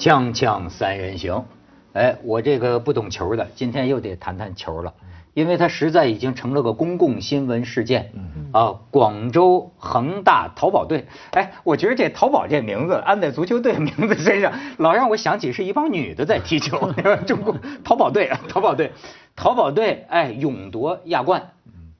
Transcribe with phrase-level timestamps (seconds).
[0.00, 1.44] 锵锵三人行，
[1.92, 4.94] 哎，我这个不懂球的，今天又得谈谈球了，
[5.34, 8.10] 因为它实在已经成了个公共新闻事件。
[8.52, 16.90] 啊，广州恒大淘宝队，哎，我觉得这淘宝这名字安在足球队名字身上， 老让我想起是一帮女的在踢球。
[17.28, 18.92] 中国淘宝队，淘宝队，
[19.36, 21.50] 淘宝队，哎，勇夺亚冠，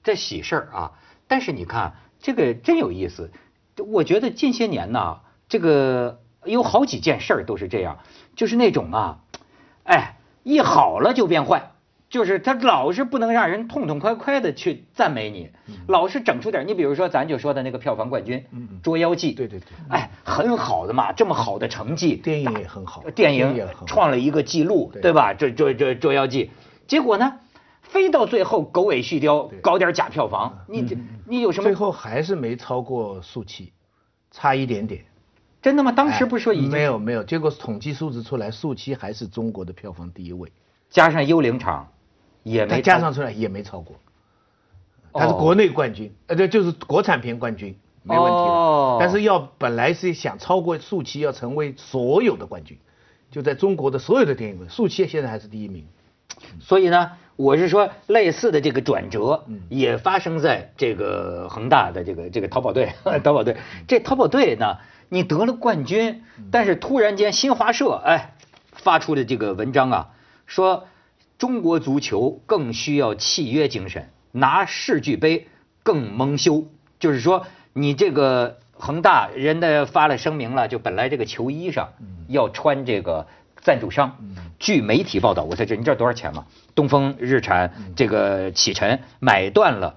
[0.02, 0.92] 这喜事儿啊！
[1.28, 3.30] 但是你看这个真有意思，
[3.76, 5.18] 我觉得近些年呢，
[5.50, 7.98] 这个有好几件事儿都是这样，
[8.36, 9.18] 就是那种啊，
[9.84, 11.72] 哎，一好了就变坏。
[12.08, 15.48] 就是他老是不能让人痛痛快快的去赞美你，
[15.86, 16.66] 老是整出点。
[16.66, 18.44] 你比如说，咱就说的那个票房冠军
[18.82, 25.34] 《捉妖记》，对对对，哎，很好的嘛，这么好的成绩，电影也很好，电影创了一个记录，对吧？
[25.34, 26.46] 这这这《捉妖记》，
[26.88, 27.38] 结果呢，
[27.80, 30.96] 非到最后狗尾续貂，搞点假票房，你这
[31.28, 31.68] 你有什么？
[31.68, 33.66] 最后还是没超过《速七》，
[34.32, 35.04] 差一点点。
[35.62, 35.92] 真的吗？
[35.92, 40.52] 当时不是说已经没有没有，结果统计数字出来，《速七》还是中国的票房第一位，
[40.88, 41.88] 加上幽灵场。
[42.42, 43.94] 也没加上出来，也没超过。
[45.12, 48.96] 他是国内冠军，呃，对，就是国产片冠军，没问题的。
[48.98, 52.78] 但是要本来是想超过速七，要成为所有的冠军，
[53.30, 55.86] 就在中国的所有的电影，速七现在还是第一名。
[56.60, 62.92] 所以呢，我是说，类似的这个转折也发生在这个恒大的这个这个淘宝队，
[63.24, 63.56] 淘宝队。
[63.88, 64.76] 这淘宝队呢，
[65.08, 68.34] 你得了冠军，但是突然间新华社哎
[68.72, 70.08] 发出的这个文章啊，
[70.46, 70.86] 说。
[71.38, 75.48] 中国足球更需要契约精神，拿世俱杯
[75.82, 76.66] 更蒙羞。
[76.98, 81.94] 就是说，你这个恒大人家发了声明了，就本来这个球衣上
[82.28, 83.26] 要穿这个
[83.60, 84.18] 赞助商。
[84.58, 86.46] 据媒体报道，我在这，你知道多少钱吗？
[86.74, 89.96] 东风日产这个启辰买断了，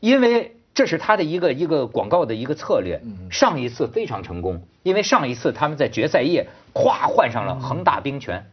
[0.00, 3.00] 因为这是他的一个一个广告的一个策略。
[3.30, 8.46] 上一次非常成功，因为上一次他们在决赛夜咵换上了恒大冰泉。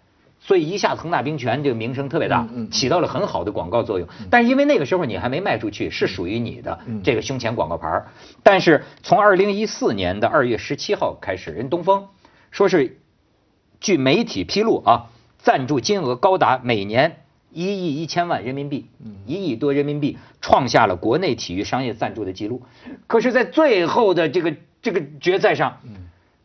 [0.45, 4.09] 所以一下恒大冰泉这个名声特别大，起到了很好的广告作用。
[4.29, 8.03] 但是因为那个时候你还没卖出去，是属于你的这个胸前广告牌
[8.43, 12.07] 但是从二零一四年的二月十七号开始，人东风
[12.51, 12.97] 说是，
[13.83, 17.17] 据媒体披露啊，赞助金额高达每年
[17.51, 18.87] 一亿一千万人民币，
[19.27, 22.63] 一亿多人民币，创下了国内体育商业赞助的记录。
[23.07, 25.79] 可是，在最后的这个这个决赛上，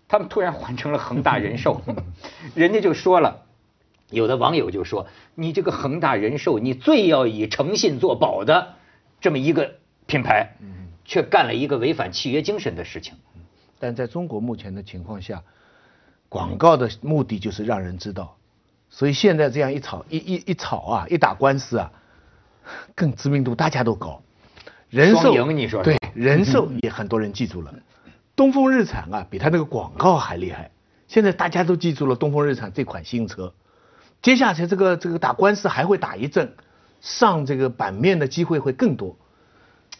[0.09, 1.81] 他们突然换成了恒大人寿，
[2.55, 3.45] 人家就说了。
[4.11, 5.07] 有的网友就说
[5.37, 8.77] ：“你这个恒大人寿，你最要以诚信做保的
[9.21, 9.75] 这么一个
[10.07, 10.57] 品牌，
[11.05, 13.15] 却干了一个违反契约精神的事情。”
[13.79, 15.43] 但在中国目前的情况下，
[16.29, 18.37] 广告的目的就是让人知道，
[18.91, 21.91] 所以现在这样一吵一一一吵啊，一打官司啊，
[22.95, 24.23] 更知名度大家都高。
[24.91, 27.75] 人寿你说对，人寿也很多人记住了。
[28.35, 30.71] 东风日产啊，比他那个广告还厉害。
[31.09, 33.53] 现在大家都记住了东风日产这款新车。
[34.23, 36.55] 接下来这个这个打官司还会打一阵，
[37.01, 39.17] 上这个版面的机会会更多。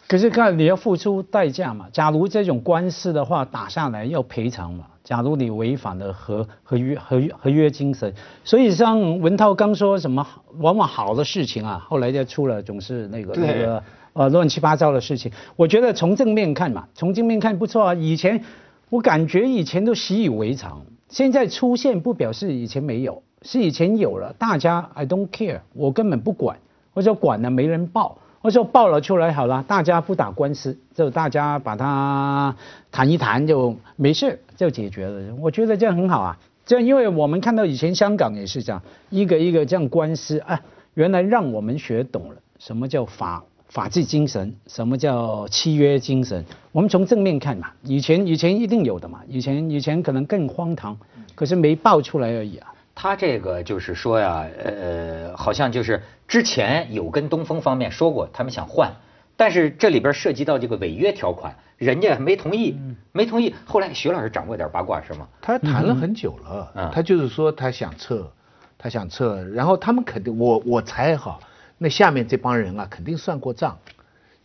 [0.09, 1.85] 可是看你要付出代价嘛。
[1.93, 4.85] 假如这种官司的话打下来要赔偿嘛。
[5.03, 8.11] 假如你违反了合合约合合约精神，
[8.43, 10.25] 所以像文涛刚说什么，
[10.57, 13.83] 往往好的事情啊，后来就出了总是那个那个
[14.13, 15.31] 呃乱七八糟的事情。
[15.55, 17.93] 我觉得从正面看嘛，从正面看不错啊。
[17.93, 18.43] 以前
[18.89, 23.21] 我感觉以前都习以为常，现在出现不表示以前没有。
[23.41, 26.57] 是以前有了，大家 I don't care，我根本不管，
[26.93, 32.55] 或者管了没人报，我说报了出来好了，大家不打官司，就大家把它
[32.89, 35.35] 谈一谈就没事，就解决了。
[35.41, 40.61] 我觉得这样很好啊，这样因为我们看到以前香港也是这样，一个一个这样官司啊，
[40.93, 46.45] 原来让我们学懂了什么叫法法治精神，什么叫契约精神。
[46.71, 50.97] 我们从正面看嘛，以前以前一定有的嘛，以前以前可能更荒唐，
[51.35, 52.73] 可是没爆出来而已啊。
[53.01, 58.91] 他这个就是说呀，呃，好像就是之前有跟东风方面说过，他们想换，
[59.37, 62.77] 但是这里边涉及到这个违约条款，人家没同意，
[63.13, 63.55] 没同意。
[63.63, 65.29] 后来徐老师掌握点八卦是吗？
[65.41, 68.29] 他谈了很久了，他就是说他想撤，
[68.77, 71.39] 他想撤，然后他们肯定，我我猜哈，
[71.77, 73.77] 那下面这帮人啊肯定算过账，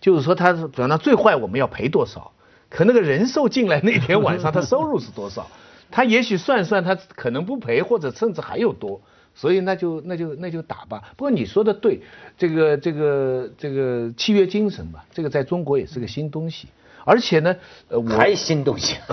[0.01, 2.31] 就是说他转到最坏我们要赔多少，
[2.71, 5.45] 可那个人寿进来那天晚上他收入是多少？
[5.91, 9.01] 他也许算算，他可能不赔，或者甚至还有多，
[9.35, 11.03] 所以那就那就那就打吧。
[11.17, 12.01] 不过你说的对，
[12.37, 16.69] 这个这个这个契约精神吧，这个在中国也是个新东西。
[17.07, 17.55] 而且呢，
[17.89, 18.97] 呃，还新东西，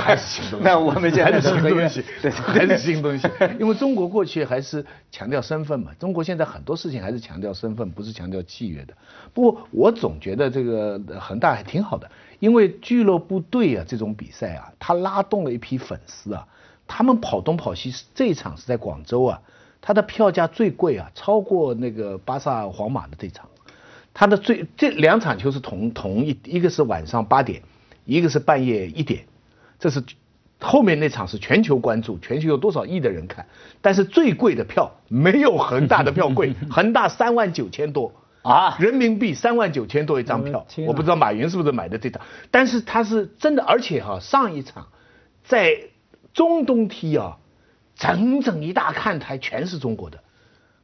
[0.00, 0.64] 还是新东西。
[0.64, 3.28] 那我们还是新东西，对，还是新东西。
[3.60, 8.94] 因为中国过去还是强调身份嘛，中国现在很多事情还是强调身份，不是强调契约的。
[9.34, 12.10] 不过我总觉得这个恒大还挺好的，
[12.42, 16.48] 因为俱乐部队啊这种比赛啊，它拉动了一批粉丝啊。
[16.88, 19.40] 他们跑东跑西，这一场是在广州啊，
[19.80, 23.48] 他的票价最贵啊，超过那个巴萨皇马的这场。
[24.12, 27.62] 他的最这两场球是同同一，一个是晚上八点，
[28.06, 29.24] 一个是半夜一点，
[29.78, 30.02] 这是
[30.58, 33.46] 后面那场是全球关注，全球有多少亿的人看，
[33.80, 38.12] 但是最贵的票没有恒大的票贵，恒大三万九千多
[38.42, 44.88] 啊，人民币三万九千多一张票，我不知道马云是不是买的这张，但是他是真的，而且哈上一场
[45.44, 45.76] 在
[46.34, 47.38] 中东踢啊，
[47.94, 50.18] 整整一大看台全是中国的。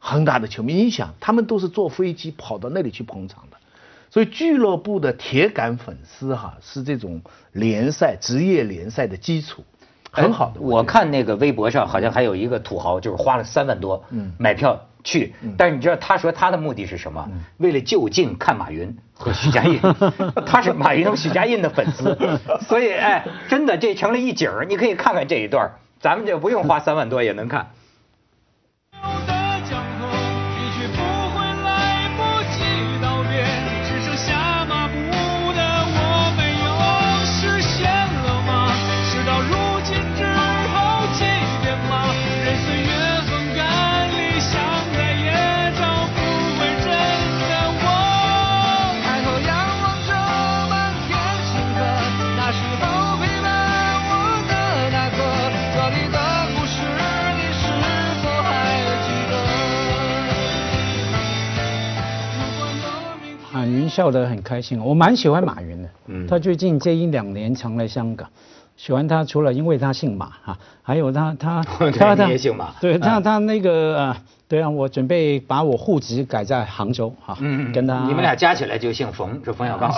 [0.01, 3.57] 恒大的球迷，你想，他们都是坐飞机跑到那里去捧场的，
[4.11, 7.21] 所以俱乐部的铁杆粉丝哈是这种
[7.51, 9.65] 联赛、职业联赛的基础，
[10.13, 10.61] 很好的。
[10.61, 14.05] 我看那个微博上好像还有一个土豪，就是花了三万多
[14.39, 17.29] 买票去，但是你知道他说他的目的是什么？
[17.59, 19.81] 为了就近看马云和许家印，
[20.47, 22.17] 他是马云和许家印的粉丝，
[22.69, 27.71] 所以哎，真的这成了一景儿，你可以看看这一段，咱们就不用花三万多也能看。
[63.99, 65.89] 笑得很开心，我蛮喜欢马云的。
[66.07, 68.29] 嗯，他最近这一两年常来香港，
[68.77, 71.61] 喜欢他除了因为他姓马哈，还有他他
[71.99, 74.15] 他他也姓马，对他他那个
[74.47, 79.93] 对啊，我准备把我户籍改在杭州哈，嗯跟他你们俩加起来就姓冯，是冯小刚。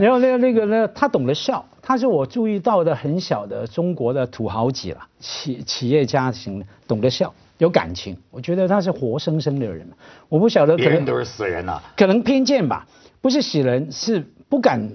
[0.00, 7.34] 然后那个那个呢，他懂得笑，他是我注意到的很小的中国的土豪级了，企企业家型，懂得笑。
[7.62, 9.86] 有感情，我觉得他是活生生的人。
[10.28, 12.84] 我不晓得，可能都是死人呐，可能偏见吧，
[13.20, 14.90] 不是死人，是不敢，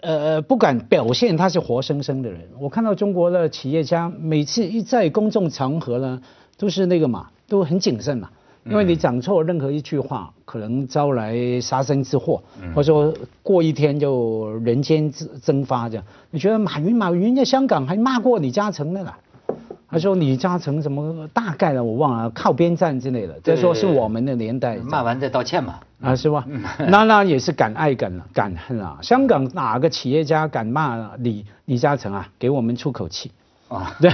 [0.00, 2.40] 呃呃不敢表现他是活生生的人。
[2.60, 6.22] 我看到中国的企业家每次一在公众场合呢，
[6.56, 8.30] 都是那个嘛，都很谨慎嘛，
[8.64, 12.40] 因为你讲错任何一句话，可能招来杀身之祸，
[12.76, 13.12] 或者说
[13.42, 16.04] 过一天就人间蒸蒸发这样。
[16.30, 19.18] 你觉得马云马云在香港还骂过李嘉诚的啦？
[19.90, 23.40] 他说李嘉诚什么大概的我忘了，靠边站之类的。
[23.40, 26.46] 再说是我们的年代，骂完再道歉嘛，啊是吧？
[26.78, 28.98] 那那也是敢爱敢敢恨啊！
[29.02, 32.28] 香港哪个企业家敢骂李李嘉诚啊？
[32.38, 33.32] 给我们出口气
[33.68, 33.96] 啊！
[34.00, 34.10] 对，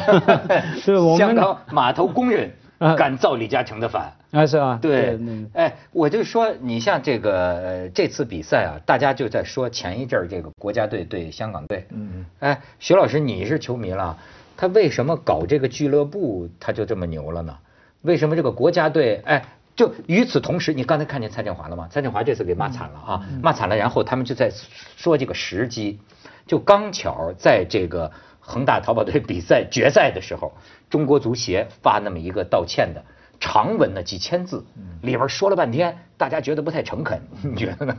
[0.80, 2.50] 是，我们香港码头工人
[2.96, 4.78] 敢造李嘉诚的反啊是吧？
[4.80, 5.18] 对，
[5.52, 14.16] 哎，我就说你像这个这次比赛啊，大家就在说前一阵儿这个国家队对香港队，嗯，哎，徐老师你是球迷了。
[14.56, 17.58] 他为什么搞这个俱乐部，他就这么牛了呢？
[18.02, 19.44] 为什么这个国家队，哎，
[19.74, 21.88] 就与此同时，你刚才看见蔡振华了吗？
[21.90, 24.50] 蔡振华这次给骂惨了啊，骂惨了，然后他们就在
[24.96, 25.98] 说这个时机，
[26.46, 30.54] 就刚巧在这个恒大淘宝队比赛决赛的时候，
[30.88, 33.04] 中国足协发那么一个道歉的
[33.40, 34.64] 长文呢几千字，
[35.02, 37.98] 里边说了半天，大家觉得不太诚恳，你觉得呢？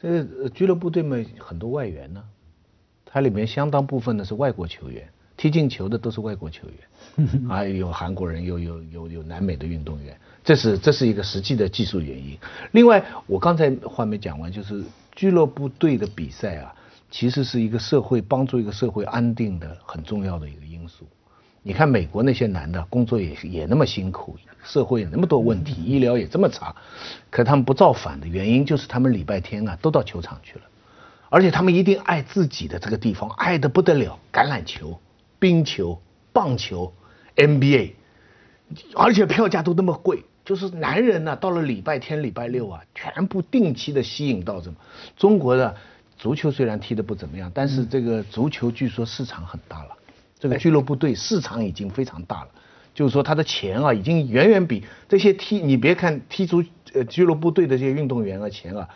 [0.00, 2.22] 这俱乐部队面，很多外援呢，
[3.06, 5.08] 它里面相当部分呢是外国球员。
[5.36, 12.38] 踢进球的都是外国球员， 啊，有韩国人，有有有有南美的运动员，这是这是一个实际的技术原因。
[12.72, 14.82] 另外，我刚才话没讲完，就是
[15.14, 16.74] 俱乐部队的比赛啊，
[17.10, 21.06] 其实是一个社会帮助一个社会安定的很重要的一个因素。
[21.62, 26.74] 你看美国那些男的工作也也那么辛苦，社会那么多问题，医疗也这么差，
[27.28, 30.64] 可他们不造反的原因就是他们礼拜天啊都到球场去了，
[31.28, 34.98] 而且他们一定爱自己的这个地方，爱得不得了，橄榄球。
[35.38, 36.00] 冰球、
[36.32, 36.92] 棒球、
[37.36, 37.92] NBA，
[38.94, 44.76] 而且票价都那么贵，就是男人呢，到了礼拜天、礼拜六啊，全部定期的吸引到这么。
[45.16, 45.74] 中国的
[46.16, 49.90] 足球虽然踢得不怎么样，但是这个足球据说市场很大了，
[50.38, 52.48] 这个俱乐部队市场已经非常大了，
[52.94, 56.64] 就是说他的钱啊，已经远远比这些踢，你别看踢足
[56.94, 58.88] 呃俱乐部队的这些运动员啊，钱啊，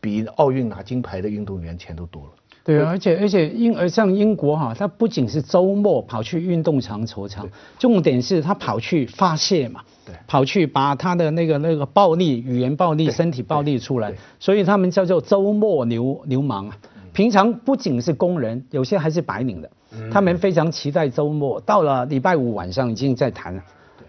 [0.00, 2.30] 比奥运拿金牌的运动员钱都多了。
[2.68, 7.48] 对，而且而且英而像英国哈，他不仅是周末跑去运动场球场，
[7.78, 16.76] 重点是他跑去发泄嘛，对，跑去把他的那个那个暴力、语言暴力、身体暴力出来，所以他们叫做周末流流氓啊。
[17.14, 19.70] 平常不仅是工人，有些还是白领的，
[20.12, 23.62] 他们非常期待周末到了，礼拜五晚上已经在谈了，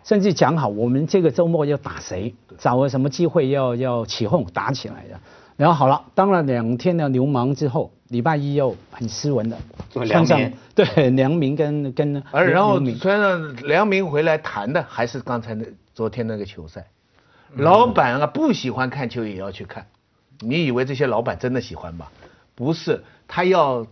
[0.03, 5.17] 甚至讲好我们这个周末要打谁，找个什么机会要要起哄打起来的。
[5.59, 9.57] 然后好了，当了两天的流氓之后，礼拜一又很斯文的
[9.91, 10.39] 穿上
[10.73, 16.87] 对梁明跟跟，而然后穿上梁明回来谈的还是刚才那昨天那个球赛，
[17.57, 19.87] 老板啊不喜欢看球也要去看，
[20.39, 22.07] 你以为这些老板真的喜欢吗？
[22.55, 23.85] 不是，他要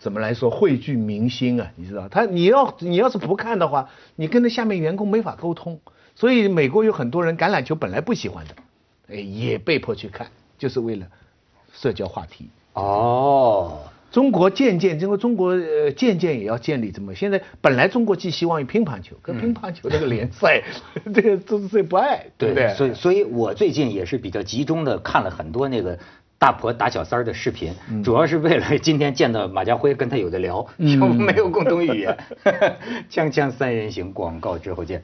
[0.00, 1.70] 怎么来说汇聚民心啊？
[1.76, 5.78] 你知道，他你要你要是不看的话，你跟那下面员工没法沟通，
[6.16, 8.54] 所以美国有很多人橄榄球本来不喜欢的，
[9.10, 10.26] 哎也被迫去看。
[10.58, 11.06] 就是为了
[11.72, 13.78] 社交话题哦。
[14.12, 17.14] 中国渐渐，因为中国呃渐渐也要建立这么。
[17.14, 20.62] 现在本来中国寄希望于乒乓球，可乒乓球这个联赛，
[21.12, 22.72] 这个都是最不爱，对不对？
[22.74, 25.98] 所以，所以我最近也是比较集中的看了很多那个
[26.38, 32.16] 大婆打小三儿的视频，主要是为了今天见到马家辉跟他有的聊， 没有共同语言。
[33.10, 35.02] 锵锵三人行，广告之后见。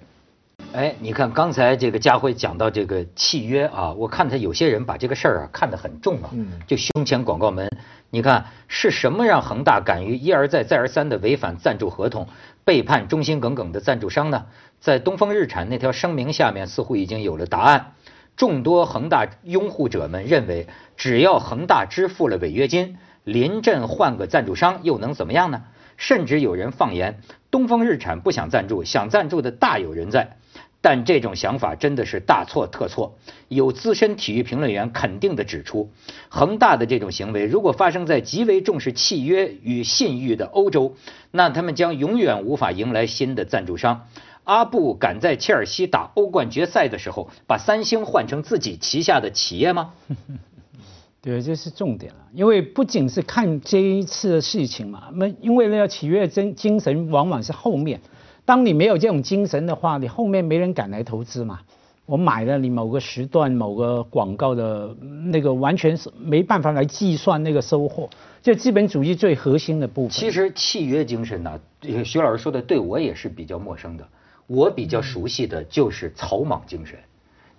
[0.75, 6.31] 哎，你看刚才这个家辉讲到这个契约啊，我看他有些人把这个事儿啊看得很重啊，
[6.67, 7.69] 就胸前广告门。
[8.09, 12.27] 你看是什么让恒大敢于一而再再而三的违反赞助合同，
[12.65, 14.47] 背叛忠心耿耿的赞助商呢？
[14.81, 17.93] 在东风日产那条声明下面似乎已经有了答案。
[18.35, 25.65] 众多恒大拥护者们认为，只要恒大支付了违约金，临阵换个赞助商又能怎么样呢？
[25.99, 30.39] 甚至有人放言，东风日产不想赞助，想赞助的大有人在。
[30.83, 33.17] 但这种想法真的是大错特错。
[33.49, 35.91] 有资深体育评论员肯定地指出，
[36.29, 40.97] 恒大的这种行为如果发生在极为重视契约与信誉的欧洲，
[41.31, 44.09] 那他们将永远无法迎来新的赞助商。
[44.45, 49.95] 阿布敢在切尔西打欧冠决赛的时候，把三星换成自己旗下的企业吗？
[51.23, 52.19] 对，这是重点了。
[52.33, 58.01] 因为不仅是看这一次的事情嘛，那因为那个契约精精神往往是后面。
[58.45, 61.61] 当你没有这种精神的话，你后面没人敢来投资嘛。
[62.05, 64.95] 我买了你某个时段某个广告的
[65.31, 68.11] 那个，完全是没办法来计算那个收获。
[68.43, 70.11] 就资本主义最核心的部分。
[70.11, 71.61] 其实契约精神呢，
[72.05, 74.07] 徐老师说的对我也是比较陌生的。
[74.49, 76.99] 我比较熟悉的就是草莽精神。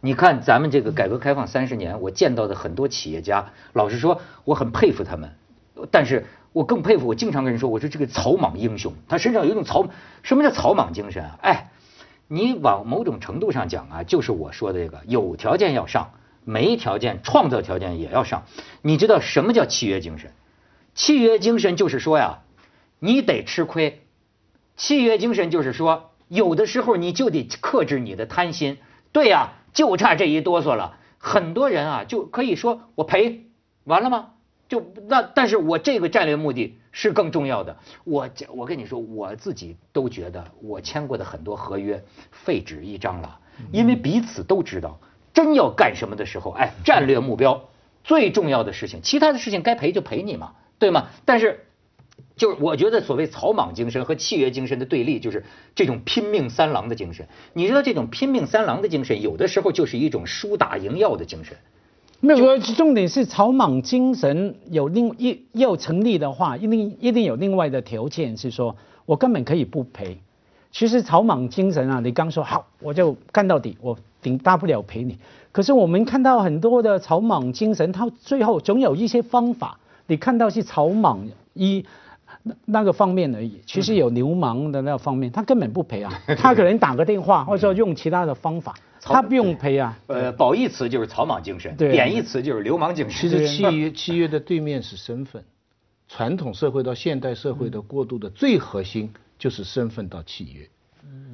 [0.01, 5.31] 你看咱们这个改革开放三十年，我见到的很多企业家，老实说，我很佩服他们。
[5.89, 6.25] 但是。
[6.53, 9.87] 我更佩服，我经常跟人说，我说这个草莽英雄，他身上有一种草，
[10.21, 11.39] 什么叫草莽精神啊？
[11.41, 11.71] 哎，
[12.27, 16.11] 你往某种程度上讲啊，就是我说的这个，有条件要上，
[16.45, 18.43] 没条件创造条件也要上。
[18.83, 20.31] 你知道什么叫契约精神？
[20.93, 22.39] 契约精神就是说呀，
[22.99, 24.03] 你得吃亏。
[24.77, 28.77] 契约精神就是说，有的时候你就得克制你的贪心。
[29.11, 30.97] 对呀，就差这一哆嗦了。
[31.17, 33.47] 很多人啊，就可以说我赔，
[33.85, 34.32] 完了吗？
[34.73, 37.77] 就那，但是我这个战略目的是更重要的。
[38.05, 43.39] 我我跟你说，我自己都觉得我签过的很多合约废纸一张了，
[43.71, 44.99] 因为彼此都知道，
[45.31, 47.69] 真要干什么的时候，哎，战略目标
[48.03, 51.09] 最重要的事情，其他的事情该赔就赔你嘛，对吗？
[51.23, 51.67] 但是，
[52.35, 57.27] 就是我觉得所谓草莽精神和契约精神的对立，就是这种拼命三郎的精神。
[57.53, 61.57] 你知道这种拼命三郎的精神，有的时候就是一种输打赢要的精神。
[62.23, 68.73] 没有，重点是草莽精神有另一要成立的话，一定一定有另外的条件，是说
[69.05, 70.17] 我根本可以不赔。
[70.71, 75.17] 其实草莽精神啊，你刚说好，我就干到底，我顶大不了赔你。
[75.51, 79.77] 可是我们看到很多的草莽精神，他最后总有一些方法，
[80.07, 81.19] 你看到是草莽
[81.53, 81.85] 一
[82.63, 83.59] 那个方面而已。
[83.65, 88.73] 其实有流氓的那个方面，他根本不赔啊，他可能打个电话，或者说用其他的方法。
[89.05, 93.29] 他不用赔啊，呃，褒义词就是草莽精神，贬义词就是流氓精神。
[93.29, 95.43] 其实契约契约的对面是身份，
[96.07, 100.69] 传统社会到现代社会的过渡的最核心就是身份到契约。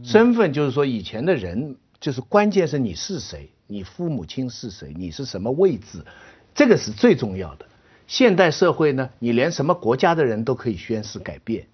[0.04, 6.04] 身份就是说以前的人就是关键是你是谁，你父母亲是谁，你是什么位置，
[6.56, 7.66] 这个是最重要的。
[8.08, 11.68] 现代社会呢，你连什么国家的人都可以宣誓改变。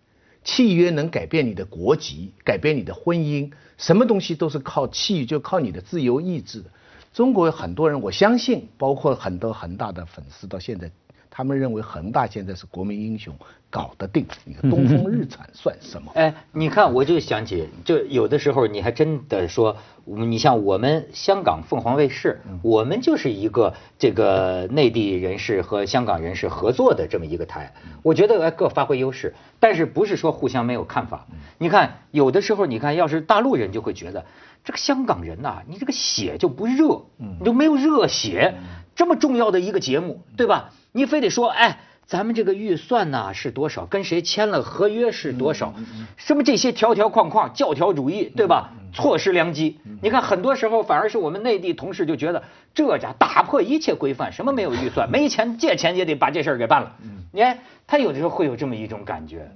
[0.46, 6.64] 契约能改变你的国籍，改变你的婚姻，什么东西都是靠契，就靠你的自由意志。
[7.12, 10.92] 中国有很多人，我相信，包括很多恒大的粉丝，到现在。
[11.38, 13.36] 他们认为恒大现在是国民英雄，
[13.70, 14.26] 搞得定。
[14.46, 16.10] 你看东风日产算什么？
[16.16, 19.76] 哎，你看我就想起，就有的时候你还真的说，
[20.06, 27.74] 你像我们香港凤凰卫视，我们就是一个这个内地人士和香港人士合作的这么一个台。
[28.02, 31.28] 我觉得各发挥优势，但是不是说互相没有看法。
[31.58, 34.24] 你看有的时候，你看要是大陆人就会觉得，
[34.64, 38.56] 这个香港人呐，你这个血就不热，你就没有热血。
[38.96, 40.72] 这么重要的一个节目，对吧？
[40.96, 43.86] 你非得说，哎，咱们这个预算呢是多少？
[43.86, 45.74] 跟谁签了合约是多少？
[46.16, 48.72] 什么这些条条框框、教条主义，对吧？
[48.94, 49.78] 错失良机。
[50.02, 52.42] 你看，很多时候反而是我们内地同事就觉得
[52.74, 56.96] 这家打破一切规范，什么没有预算，没钱借钱也得把这事儿给办了。
[57.34, 59.52] 你看，他有的时候会有这么一种感觉。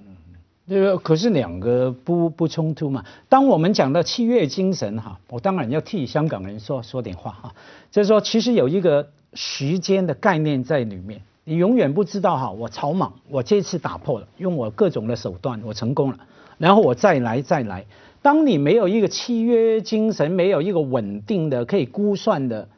[0.67, 3.05] 这个可是两个不不冲突嘛？
[3.29, 7.53] 当我们讲到契约精神哈，我当然要替香港人说说点话哈。
[7.89, 11.21] 就是说，其实有一个时间的概念在里面。
[11.49, 16.19] 你永远不知道哈，我草莽，我这次打破了，用我各种的手段，我成功了，
[16.59, 17.83] 然后我再来再来。
[18.21, 22.69] 当你没有一个契约精神，没有一个稳定的可以估算的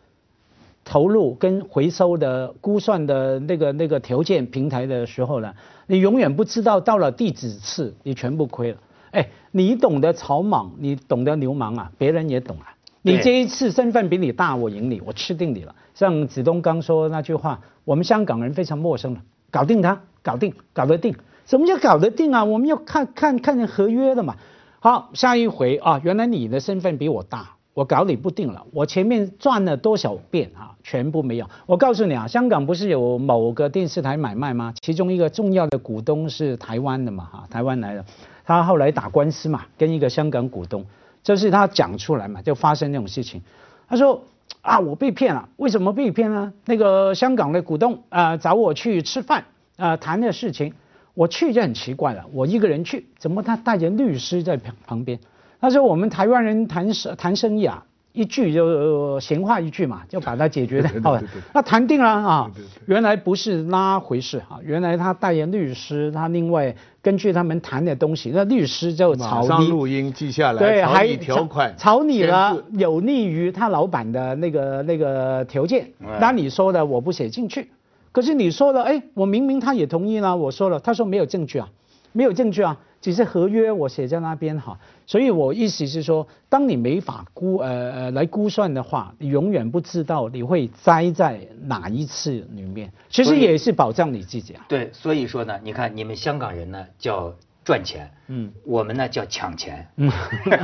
[0.86, 5.54] 投入跟回收的估算的那个那个条件平台的时候呢，
[5.88, 8.78] 你永远不知道到了第几次你全部亏了。
[9.12, 12.72] 哎，你懂得草莽，你懂得流氓啊，别人也懂啊。
[13.04, 15.74] 你这一次身份比你大，我赢你，我吃定你了。
[15.96, 21.16] 像子东刚说那句话，我们香港人非常陌生了，搞定他，搞定，搞得定。
[21.46, 22.44] 什么叫搞得定啊？
[22.44, 24.36] 我们要看看看合约的嘛。
[24.80, 28.64] 好，下一回啊，原来你的身份比我大，我搞你不定了。
[28.72, 31.50] 我前面转了多少遍啊，全部没有。
[31.66, 34.74] 我告诉你啊，香港不是有某个电视台买卖吗？
[34.80, 38.06] 其中一个重要的股东是台湾的嘛，哈，台湾来的，
[38.46, 40.86] 他后来打官司嘛，跟一个香港股东。
[41.24, 43.42] 就是他讲出来嘛，就发生这种事情。
[43.88, 44.24] 他说
[44.62, 46.54] 啊，我被骗了，为什么被骗呢？
[46.66, 49.46] 那个香港的股东啊找我去吃饭
[49.78, 50.74] 啊谈的事情，
[51.14, 55.20] 我去就很奇怪了，我一个人去，怎么他带着律师在旁旁边？
[55.60, 57.86] 他说我们台湾人谈生谈生意啊。
[58.14, 61.24] 一句就闲话一句嘛， 就把它解决掉了。
[61.54, 62.52] 那谈定了啊，
[62.86, 75.88] 原来不是那回事啊，原来他代言律师，他另外根据他们谈的东西，那律师就草拟录音记下来，对，还条款草拟了有利于他老板的那个那个条件。
[76.20, 77.70] 那你说的我不写进去，
[78.12, 81.70] 可是你说了，哎，我明明他也同意了，我说了，他说没有证据啊，
[82.12, 82.78] 没有证据啊。
[83.02, 84.78] 只是合约我写在那边哈，
[85.08, 92.92] 所以我意思是说，当你没法估呃呃来估算的话，你永远不知道你会栽在哪一次里面。
[93.10, 94.64] 其实也是保障你自己啊。
[94.68, 97.34] 对，所以说呢，你看你们香港人呢叫
[97.66, 100.12] 赚钱，嗯，我们呢叫抢钱，嗯，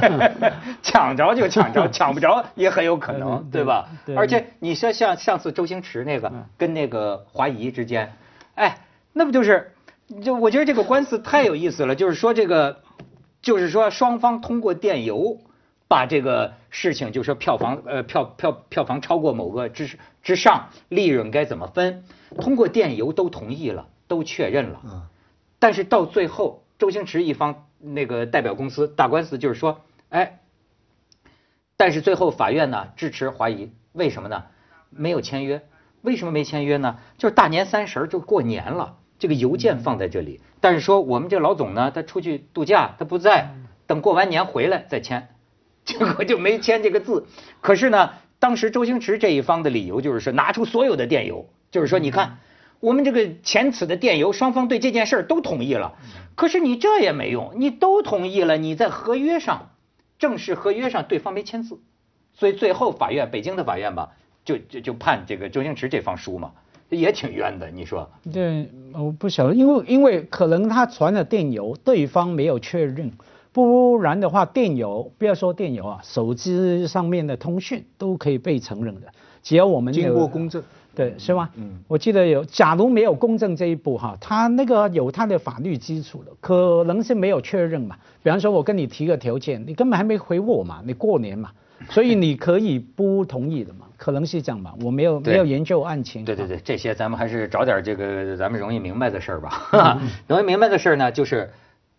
[0.84, 3.90] 抢着就抢着， 抢不着也很有可能，对吧？
[4.06, 4.16] 对。
[4.16, 8.14] 而且你说像上次周星驰那个跟那个华谊之间，
[8.54, 8.78] 哎，
[9.14, 9.72] 那不就是？
[10.24, 12.82] 就我觉得这个官司太有意思了，就是说这个，
[13.42, 15.42] 就是说双方通过电邮
[15.90, 22.06] 把这个事情，就是说票房呃票票票房超过某个之之上，利润该怎么分，
[22.38, 24.82] 通过电邮都同意了，都确认了。
[24.86, 25.08] 嗯。
[25.60, 30.40] 但是到最后，周星驰一方那个代表公司打官司，就是说，哎，
[31.76, 34.46] 但是最后法院呢支持华谊，为什么呢？
[34.90, 35.64] 没有签约，
[36.02, 37.00] 为什么没签约呢？
[37.18, 38.98] 就是大年三十就过年了。
[39.20, 43.56] 这个邮件放在这里，但是说我们这老总呢，他出去度假，他不在，
[43.88, 45.30] 等过完年回来再签，
[45.86, 47.26] 结果就没签这个字。
[47.62, 52.38] 可是呢，当时周星驰这一方的理由就是说，拿出所有的电邮，就是说，你看
[52.80, 55.96] 我们这个前此的电邮，双方对这件事儿都同意了，
[56.36, 59.72] 可是你这也没用，你都同意了，你在合约上，
[60.20, 61.80] 正式合约上对方没签字，
[62.34, 64.12] 所以最后法院，北京的法院吧，
[64.46, 66.52] 就就就判这个周星驰这方输嘛。
[66.90, 68.10] 也挺冤的，你说？
[68.32, 73.12] 对，我不晓得，因为因为可能他传了电邮，对方没有确认，
[73.52, 79.08] 不然的话，电邮不要说电邮啊，手机上面的通讯都可以被承认的，
[79.44, 80.64] 只要我们经过公证，
[80.96, 81.50] 对，是吗？
[81.56, 87.98] 嗯，我记得有，假如没有公证这一步哈，他那个有他的法律基础的，可能是没有确认嘛。
[88.24, 91.52] 比方说，我跟你提个条件，你根本还没回我嘛，你过年嘛，
[91.90, 93.86] 所以你可以不同意的嘛。
[93.98, 96.24] 可能是这样吧，我没有没有研究案情。
[96.24, 100.00] 对对对，这些咱们还是找点这个咱们容易明白的事儿吧。
[100.28, 101.52] 容易明白的事儿呢，就是，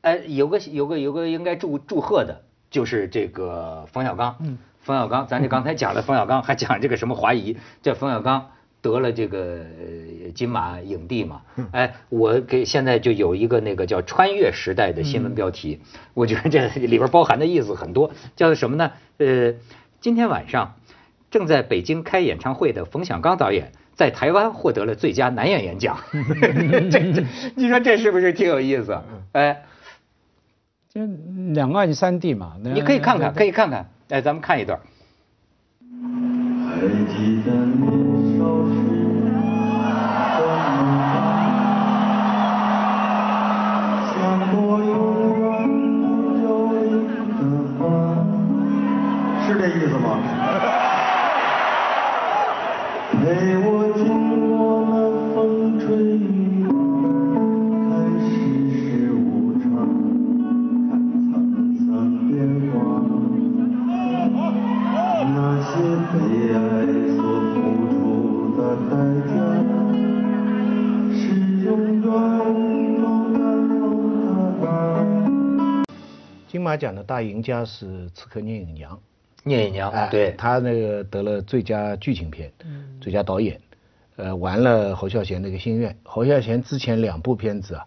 [0.03, 4.37] 哎，有个有个有个应该祝祝贺的，就是这个冯小刚。
[4.41, 4.59] 嗯。
[4.81, 9.61] 冯小刚，咱这刚才讲了冯小刚，还讲这个什么华谊，这冯小刚得了这个
[10.35, 11.43] 金马影帝嘛。
[11.73, 15.81] 哎，我给现在就有一个那个叫穿越时代的新闻标题，
[16.15, 18.93] 我觉得这里边包含的意思很多，叫做什么呢？
[19.19, 19.55] 呃，
[20.01, 20.75] 今天晚上。
[21.31, 25.99] 正在北京开演唱会的冯小刚导演，在台湾获得了最佳男演员奖。
[26.91, 27.23] 这这，
[27.55, 28.99] 你说这是不是挺有意思？
[29.33, 29.65] 哎，
[30.89, 31.03] 就
[31.53, 33.91] 两岸三地嘛，你可以看看，可以看看。
[34.09, 34.81] 哎，咱们看一段。
[53.21, 54.05] 陪我经
[54.57, 54.59] 过
[55.35, 56.29] 风吹雨
[76.47, 79.01] 金马奖的大赢家是刺客聂隐娘
[79.49, 82.53] 聂隐娘，哎，对，他那个得了最佳剧情片，
[83.01, 83.61] 最佳导演，
[84.17, 85.91] 呃，完了侯孝贤那个《心愿》。
[86.05, 87.85] 侯孝贤之前两部片子啊，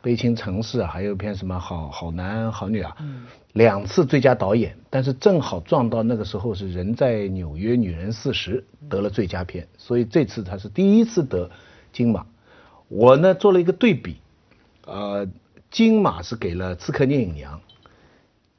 [0.04, 2.96] 《悲情城市》啊，还有一片什么好好男好女啊，
[3.52, 11.50] 两次最佳导演，但是正好撞到那个时候是人在纽约，女人四十得了最佳片，所以这次他是第一次得
[11.92, 12.26] 金马。
[12.88, 14.16] 我呢做了一个对比，
[14.86, 15.26] 呃，
[15.70, 17.58] 金马是给了《刺客聂隐娘》，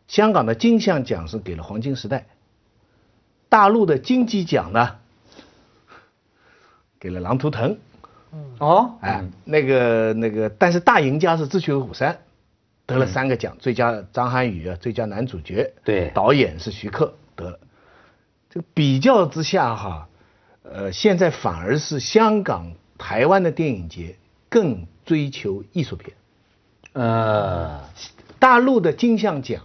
[0.08, 2.20] 香港的金像奖是给了《黄金时代》。
[3.56, 4.98] 大陆的金鸡奖呢，
[7.00, 7.72] 给了《狼图腾》。
[8.60, 12.12] 哦，哎，那个那个，但是大赢家是《智取威虎山》，
[12.86, 17.58] 得了三个奖，最佳张涵予啊，最佳男主角，对，导演是徐克得了。
[18.50, 20.10] 这个比较之下哈，
[20.63, 24.18] 呃，现在反而是香港、台湾的电影节
[24.50, 26.13] 更追求艺术片。
[26.91, 27.80] 呃，
[28.38, 29.62] 大陆的金像奖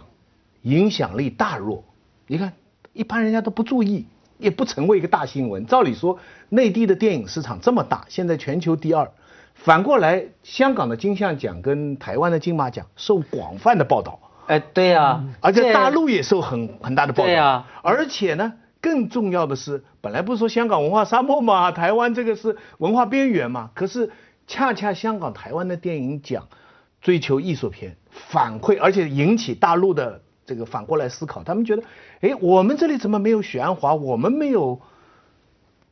[0.61, 1.83] 影响力大弱，
[2.27, 2.53] 你看。
[2.93, 4.05] 一般人家都不注意，
[4.37, 5.65] 也不成为一个大新闻。
[5.65, 9.09] 照理说，内地的电影市场这么大，现在全球第二。
[9.53, 14.19] 反过来，香港的金像奖跟台湾的金马奖受广泛的报道。
[14.47, 17.27] 哎，对呀，而且大陆也受很很大的报道。
[17.27, 23.69] 对呀，而且呢，更重要的是，本来不是说香港文化沙漠嘛，台湾这个是文化边缘嘛。
[23.73, 24.11] 可是
[24.47, 26.47] 恰恰香港、台湾的电影奖
[27.01, 30.21] 追求艺术片，反馈而且引起大陆的。
[30.53, 31.83] 这个反过来思考，他们觉得，
[32.19, 33.93] 哎，我们这里怎么没有许鞍华？
[33.95, 34.77] 我们没有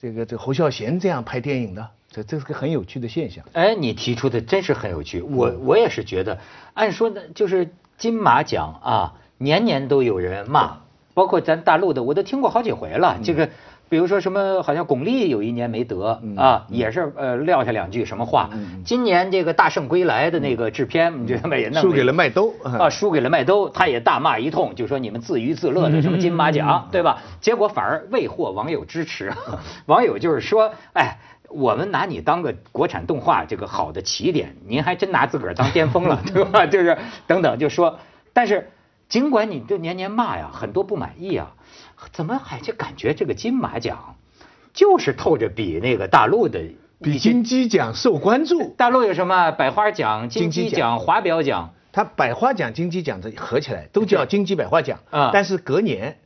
[0.02, 1.90] 这个这侯孝贤这样拍电影的？
[2.10, 3.46] 这这是个很有趣的现象。
[3.54, 5.22] 哎，你提出的真是很有趣。
[5.22, 6.38] 我我也是觉得，
[6.74, 10.80] 按说呢，就是金马奖啊，年年都有人骂，
[11.14, 13.18] 包括咱大陆的，我都听过好几回了。
[13.24, 13.50] 这个。
[13.90, 18.50] 比如说什么，好像巩俐有一年没得啊，也是呃撂下两句什么话。
[18.86, 27.22] 今年这个大圣归来的那个制片， 你觉得也输给了麦兜啊，输给了麦兜，他也大骂一通，就说你们自娱自乐的什么金马奖，对吧？
[27.42, 29.34] 结果反而未获网友支持，
[29.88, 31.18] 网友就是说，哎，
[31.50, 36.66] 我们拿你当个国产动画这个好的起点，您还真拿自个儿当巅峰了， 对吧？
[36.68, 37.98] 就是等等就说，
[38.34, 38.70] 但是
[39.08, 41.54] 尽管你这年年骂呀，很多不满意啊。
[42.12, 44.16] 怎么还就感觉这个金马奖，
[44.74, 46.62] 就是透着比那个大陆的
[47.02, 48.74] 比金鸡奖受关注。
[48.78, 51.74] 大陆有什么百花奖、金鸡奖、华表奖？
[51.92, 55.32] 它百花奖、金鸡奖这合起来都叫金鸡百花奖啊。
[55.34, 56.20] 但是隔年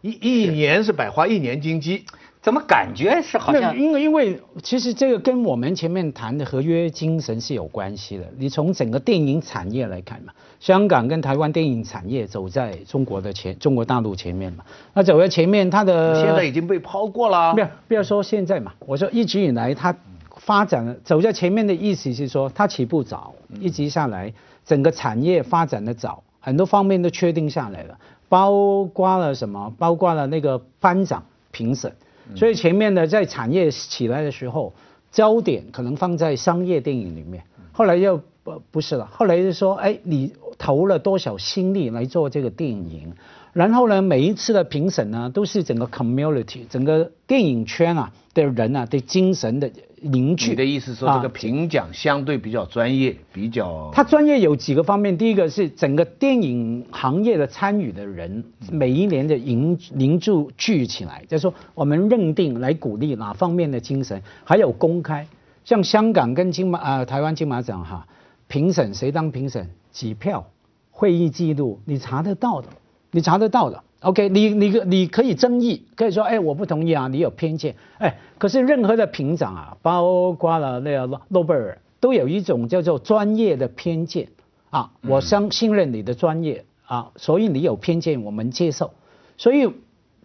[0.00, 2.06] 一一年是百花，一年金鸡。
[2.42, 3.76] 怎么感觉是好像？
[3.78, 8.24] 因为因为其实这个跟我们前面谈的合约精神是有关系的。
[8.38, 14.64] 你从整个电影产业来看嘛，香港跟台湾电影产业走在中国的前，中国大陆前面嘛。
[14.94, 17.52] 那走在前面，它的现在已经被抛过了。
[17.52, 19.94] 不要不要说现在嘛，我说一直以来它
[20.36, 24.32] 发展走在前面的意思是说它起步早，一直下来
[24.64, 27.98] 整个产业发展的早，很多方面都确定下来了，
[28.30, 29.70] 包括了什么？
[29.78, 31.92] 包括了那个班长评审。
[32.36, 34.72] 所以前面呢，在产业起来的时候，
[35.10, 37.42] 焦点可能放在商业电影里面。
[37.72, 43.12] 后来又不不是了，后来就说，哎，你投了多少心力来做这个电影？
[43.52, 49.70] 然后呢，每一次的评审呢，都是整个 community，整个电影圈啊的人啊的精神的。
[50.02, 50.48] 凝聚。
[50.48, 53.90] 你的意思说这个评奖相对比较专业，比较。
[53.92, 65.26] 它专业有几个方面，第一个是整个电影行业的参与的人，每一年的凝凝聚聚起来，就是说我们认定来鼓励哪方面的精神，还有公开，
[65.66, 68.06] 像香港跟金马啊台湾金马奖哈，
[68.48, 70.46] 评审谁当评审，几票，
[70.90, 72.68] 会议记录你查得到的，
[73.10, 73.82] 你查得到的。
[74.00, 84.28] OK，你你你可以争议，可以说，哎，我不同意啊，你有偏见，哎，可是任何的评长啊，包括了那个诺贝尔，都有一种叫做专业的偏见
[84.70, 88.92] 啊，我相信任你的专业啊，所以你有偏见，我们接受，
[89.36, 89.70] 所以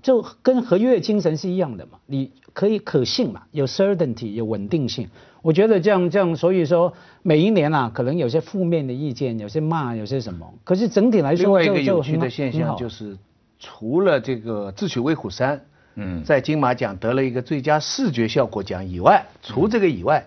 [0.02, 5.10] 就跟合约精神是一样的嘛，你可以可信嘛，有 certainty，有稳定性，
[5.44, 6.92] 我觉得这样这样，所以说
[7.22, 13.16] 每一年啊，可能有些负面的意见，有些骂，有些什么，可是整体来说，另外一个有趣的现象就是。
[13.58, 15.58] 除了这个《智取威虎山》，
[15.96, 20.26] 嗯，在金马奖得了一个最佳视觉效果奖以外，除这个以外，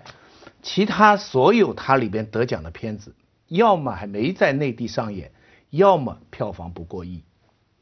[0.63, 3.15] 其他所有它里边得奖的片子，
[3.49, 5.31] 要么还没在内地上演，
[5.71, 7.23] 要么票房不过亿。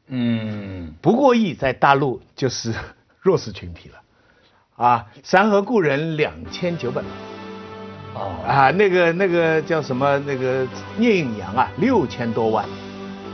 [0.07, 2.73] 嗯，不过亿在大陆就是
[3.21, 3.95] 弱势群体了。
[4.77, 7.05] 啊，《山河故人》两千九百万。
[8.13, 8.29] 哦。
[8.47, 10.19] 啊，那个那个叫什么？
[10.19, 10.63] 那个
[10.97, 12.63] 《聂隐娘》啊，六千多万。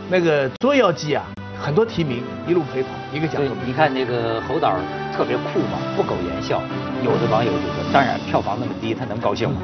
[0.10, 1.26] 那个《捉妖记》啊。
[1.62, 3.42] 很多提名一路陪跑，一个奖。
[3.42, 4.76] 对，你看那个侯导
[5.16, 6.62] 特别酷嘛，不苟言笑。
[7.06, 9.62] 有的网友就说：“当然，票房那么低，他能高兴吗？”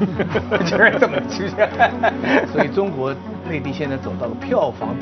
[0.64, 1.68] 就 是这么出现。
[2.52, 3.14] 所以中国
[3.48, 4.94] 内地现在走到了票房。